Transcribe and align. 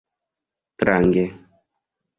Strange. 0.73 1.23